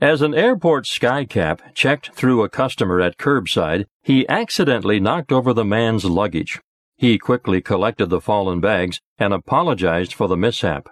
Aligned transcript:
As 0.00 0.22
an 0.22 0.32
airport 0.32 0.84
skycap 0.84 1.74
checked 1.74 2.14
through 2.14 2.44
a 2.44 2.48
customer 2.48 3.00
at 3.00 3.18
curbside, 3.18 3.86
he 4.04 4.28
accidentally 4.28 5.00
knocked 5.00 5.32
over 5.32 5.52
the 5.52 5.64
man's 5.64 6.04
luggage. 6.04 6.60
He 6.96 7.18
quickly 7.18 7.60
collected 7.60 8.06
the 8.06 8.20
fallen 8.20 8.60
bags 8.60 9.00
and 9.18 9.34
apologized 9.34 10.14
for 10.14 10.28
the 10.28 10.36
mishap. 10.36 10.88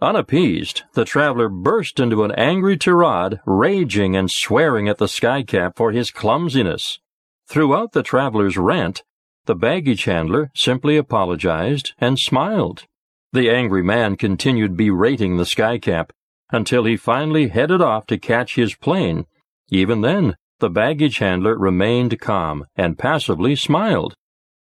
Unappeased, 0.00 0.84
the 0.94 1.04
traveler 1.04 1.50
burst 1.50 2.00
into 2.00 2.24
an 2.24 2.32
angry 2.32 2.78
tirade, 2.78 3.40
raging 3.44 4.16
and 4.16 4.30
swearing 4.30 4.88
at 4.88 4.96
the 4.96 5.04
skycap 5.04 5.76
for 5.76 5.92
his 5.92 6.10
clumsiness. 6.10 6.98
Throughout 7.46 7.92
the 7.92 8.02
traveler's 8.02 8.56
rant, 8.56 9.04
the 9.44 9.54
baggage 9.54 10.04
handler 10.04 10.50
simply 10.54 10.96
apologized 10.96 11.92
and 11.98 12.18
smiled. 12.18 12.86
The 13.32 13.50
angry 13.50 13.82
man 13.82 14.16
continued 14.16 14.78
berating 14.78 15.36
the 15.36 15.44
skycap 15.44 16.08
until 16.50 16.84
he 16.84 16.96
finally 16.96 17.48
headed 17.48 17.80
off 17.80 18.06
to 18.06 18.18
catch 18.18 18.54
his 18.54 18.74
plane. 18.74 19.26
Even 19.70 20.00
then, 20.00 20.36
the 20.58 20.70
baggage 20.70 21.18
handler 21.18 21.58
remained 21.58 22.18
calm 22.20 22.64
and 22.76 22.98
passively 22.98 23.56
smiled. 23.56 24.14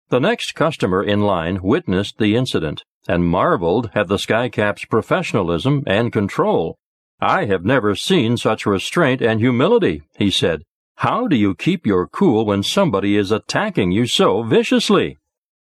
The 0.09 0.19
next 0.19 0.53
customer 0.55 1.03
in 1.03 1.21
line 1.21 1.61
witnessed 1.61 2.17
the 2.17 2.35
incident 2.35 2.83
and 3.07 3.25
marveled 3.25 3.89
at 3.93 4.07
the 4.07 4.17
skycap's 4.17 4.85
professionalism 4.85 5.83
and 5.87 6.11
control. 6.11 6.77
I 7.19 7.45
have 7.45 7.65
never 7.65 7.95
seen 7.95 8.37
such 8.37 8.65
restraint 8.65 9.21
and 9.21 9.39
humility, 9.39 10.03
he 10.17 10.29
said. 10.29 10.63
How 10.97 11.27
do 11.27 11.35
you 11.35 11.55
keep 11.55 11.85
your 11.85 12.07
cool 12.07 12.45
when 12.45 12.63
somebody 12.63 13.15
is 13.17 13.31
attacking 13.31 13.91
you 13.91 14.07
so 14.07 14.43
viciously? 14.43 15.17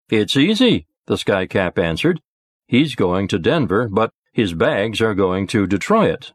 It's 0.08 0.36
easy, 0.36 0.86
the 1.06 1.16
skycap 1.16 1.78
answered. 1.78 2.20
He's 2.66 2.94
going 2.94 3.28
to 3.28 3.38
Denver, 3.38 3.88
but 3.88 4.10
his 4.34 4.52
bags 4.52 5.00
are 5.00 5.14
going 5.14 5.46
to 5.46 5.66
Detroit. 5.66 6.32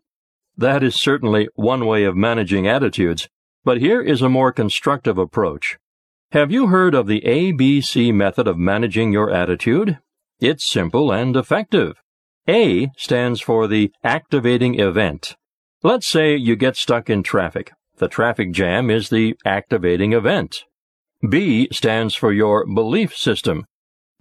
That 0.58 0.84
is 0.84 0.95
certainly 0.95 1.49
one 1.55 1.85
way 1.85 2.05
of 2.05 2.16
managing 2.16 2.66
attitudes, 2.66 3.27
but 3.66 3.80
here 3.80 4.02
is 4.02 4.22
a 4.22 4.30
more 4.30 4.53
constructive 4.53 5.17
approach. 5.17 5.78
Have 6.31 6.50
you 6.50 6.67
heard 6.67 6.95
of 6.95 7.08
the 7.08 7.22
ABC 7.22 8.14
method 8.14 8.47
of 8.47 8.58
managing 8.58 9.11
your 9.11 9.30
attitude? 9.30 10.00
It's 10.39 10.66
simple 10.66 11.11
and 11.11 11.36
effective. 11.36 11.97
A 12.47 12.89
stands 12.95 13.41
for 13.41 13.67
the 13.67 13.91
activating 14.03 14.80
event. 14.80 15.36
Let's 15.84 16.08
say 16.08 16.38
you 16.38 16.56
get 16.56 16.78
stuck 16.78 17.09
in 17.09 17.22
traffic. 17.22 17.72
The 17.97 18.08
traffic 18.08 18.53
jam 18.53 18.89
is 18.89 19.09
the 19.09 19.36
activating 19.45 20.13
event. 20.13 20.63
B 21.28 21.67
stands 21.73 22.16
for 22.16 22.31
your 22.31 22.66
belief 22.66 23.17
system. 23.17 23.66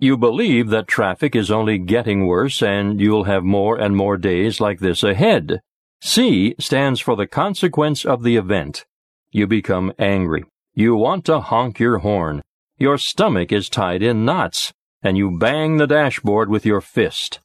You 0.00 0.16
believe 0.16 0.68
that 0.70 0.86
traffic 0.86 1.34
is 1.34 1.50
only 1.50 1.76
getting 1.76 2.24
worse 2.24 2.62
and 2.62 3.00
you'll 3.00 3.24
have 3.24 3.42
more 3.42 3.76
and 3.76 3.96
more 3.96 4.16
days 4.16 4.60
like 4.60 4.78
this 4.78 5.02
ahead. 5.02 5.60
C 6.00 6.54
stands 6.60 7.00
for 7.00 7.16
the 7.16 7.26
consequence 7.26 8.04
of 8.04 8.22
the 8.22 8.36
event. 8.36 8.86
You 9.32 9.48
become 9.48 9.92
angry. 9.98 10.44
You 10.72 10.94
want 10.94 11.24
to 11.24 11.40
honk 11.40 11.80
your 11.80 11.98
horn. 11.98 12.42
Your 12.76 12.96
stomach 12.96 13.50
is 13.50 13.68
tied 13.68 14.00
in 14.04 14.24
knots, 14.24 14.72
and 15.02 15.18
you 15.18 15.36
bang 15.36 15.78
the 15.78 15.88
dashboard 15.88 16.48
with 16.48 16.64
your 16.64 16.80
fist. 16.80 17.40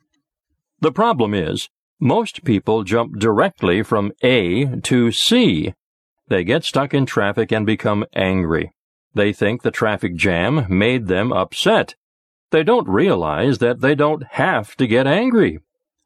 The 0.79 0.91
problem 0.91 1.33
is, 1.33 1.69
most 1.99 2.43
people 2.43 2.83
jump 2.83 3.17
directly 3.17 3.81
from 3.81 4.11
A 4.21 4.79
to 4.81 5.11
C. 5.11 5.73
They 6.27 6.43
get 6.43 6.63
stuck 6.63 6.93
in 6.93 7.07
traffic 7.07 7.51
and 7.51 7.65
become 7.65 8.05
angry. 8.13 8.71
They 9.15 9.33
think 9.33 9.63
the 9.63 9.71
traffic 9.71 10.15
jam 10.15 10.67
made 10.69 11.07
them 11.07 11.33
upset 11.33 11.95
they 12.53 12.63
don't 12.63 12.87
realize 12.87 13.57
that 13.57 13.81
they 13.81 13.95
don't 13.95 14.23
have 14.33 14.75
to 14.75 14.85
get 14.85 15.07
angry. 15.07 15.57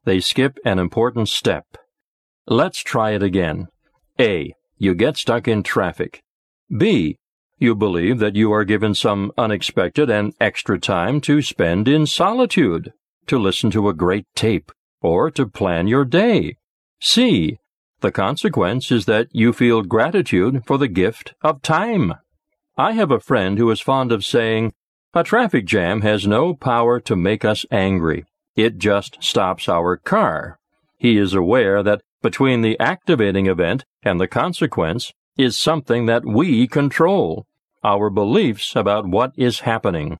They 0.04 0.18
skip 0.18 0.58
an 0.64 0.78
important 0.78 1.28
step. 1.28 1.76
Let's 2.46 2.82
try 2.82 3.10
it 3.10 3.22
again. 3.22 3.68
A. 4.18 4.54
You 4.78 4.94
get 4.94 5.18
stuck 5.18 5.46
in 5.46 5.62
traffic. 5.62 6.22
B. 6.74 7.18
You 7.58 7.74
believe 7.74 8.18
that 8.20 8.34
you 8.34 8.50
are 8.50 8.64
given 8.64 8.94
some 8.94 9.30
unexpected 9.36 10.08
and 10.08 10.32
extra 10.40 10.80
time 10.80 11.20
to 11.22 11.42
spend 11.42 11.86
in 11.86 12.06
solitude, 12.06 12.94
to 13.26 13.38
listen 13.38 13.70
to 13.72 13.90
a 13.90 13.92
great 13.94 14.24
tape, 14.34 14.72
or 15.02 15.30
to 15.32 15.46
plan 15.46 15.86
your 15.86 16.06
day. 16.06 16.56
C. 16.98 17.58
The 18.00 18.10
consequence 18.10 18.90
is 18.90 19.04
that 19.04 19.28
you 19.32 19.52
feel 19.52 19.82
gratitude 19.82 20.62
for 20.64 20.78
the 20.78 20.88
gift 20.88 21.34
of 21.42 21.60
time. 21.60 22.14
I 22.78 22.92
have 22.92 23.10
a 23.10 23.20
friend 23.20 23.58
who 23.58 23.70
is 23.70 23.80
fond 23.82 24.12
of 24.12 24.24
saying, 24.24 24.72
a 25.14 25.24
traffic 25.24 25.64
jam 25.64 26.02
has 26.02 26.26
no 26.26 26.54
power 26.54 27.00
to 27.00 27.16
make 27.16 27.44
us 27.44 27.64
angry. 27.70 28.24
It 28.56 28.78
just 28.78 29.22
stops 29.22 29.68
our 29.68 29.96
car. 29.96 30.58
He 30.98 31.16
is 31.16 31.34
aware 31.34 31.82
that 31.82 32.02
between 32.22 32.62
the 32.62 32.78
activating 32.78 33.46
event 33.46 33.84
and 34.02 34.20
the 34.20 34.28
consequence 34.28 35.12
is 35.36 35.58
something 35.58 36.06
that 36.06 36.26
we 36.26 36.66
control 36.66 37.46
our 37.84 38.10
beliefs 38.10 38.74
about 38.74 39.06
what 39.06 39.32
is 39.36 39.60
happening. 39.60 40.18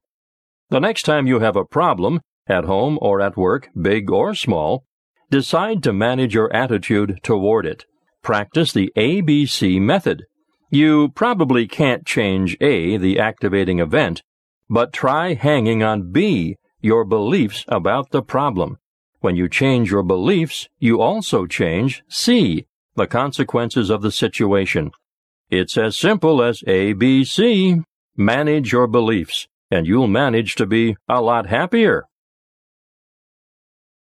The 0.71 0.81
next 0.81 1.03
time 1.03 1.27
you 1.27 1.41
have 1.41 1.57
a 1.57 1.65
problem, 1.65 2.21
at 2.47 2.65
home 2.65 2.99
or 3.03 3.21
at 3.21 3.37
work, 3.37 3.69
big 3.81 4.11
or 4.11 4.35
small, 4.35 4.85
decide 5.31 5.83
to 5.83 5.93
manage 5.93 6.35
your 6.35 6.55
attitude 6.55 7.19
toward 7.23 7.67
it. 7.67 7.85
Practice 8.23 8.73
the 8.73 8.93
ABC 8.97 9.81
method. 9.81 10.25
You 10.71 11.09
probably 11.15 11.67
can't 11.67 12.07
change 12.07 12.57
A, 12.61 12.97
the 12.97 13.19
activating 13.19 13.81
event, 13.81 14.23
but 14.69 14.93
try 14.93 15.35
hanging 15.35 15.83
on 15.83 16.13
B, 16.13 16.57
your 16.81 17.05
beliefs 17.05 17.65
about 17.69 18.11
the 18.11 18.23
problem. 18.23 18.79
When 19.21 19.35
you 19.35 19.49
change 19.49 19.91
your 19.91 20.03
beliefs, 20.03 20.69
you 20.79 21.01
also 21.01 21.47
change 21.47 22.03
C, 22.09 22.67
the 22.95 23.07
consequences 23.07 23.91
of 23.91 24.03
the 24.03 24.13
situation. 24.13 24.91
It's 25.51 25.79
as 25.79 25.99
simple 25.99 26.43
as 26.43 26.63
ABC. 26.67 27.83
Manage 28.17 28.73
your 28.73 28.87
beliefs, 28.87 29.49
and 29.71 29.87
you'll 29.87 30.09
manage 30.09 30.55
to 30.57 30.67
be 30.67 30.97
a 31.09 31.21
lot 31.23 31.47
happier. 31.47 32.05